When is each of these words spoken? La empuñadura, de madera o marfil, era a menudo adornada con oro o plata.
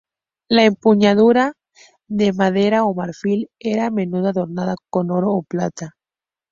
La 0.49 0.65
empuñadura, 0.65 1.53
de 2.09 2.33
madera 2.33 2.85
o 2.85 2.91
marfil, 2.95 3.49
era 3.59 3.85
a 3.85 3.91
menudo 3.91 4.29
adornada 4.29 4.73
con 4.89 5.11
oro 5.11 5.29
o 5.31 5.43
plata. 5.43 5.91